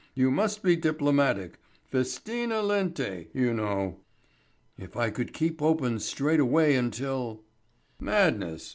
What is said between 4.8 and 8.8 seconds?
I could keep open straight away until" "Madness.